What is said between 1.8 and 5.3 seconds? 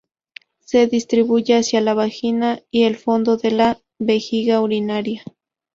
vagina y el fondo de la vejiga urinaria.